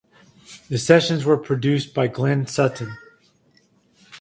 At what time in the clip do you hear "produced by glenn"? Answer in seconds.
1.37-2.47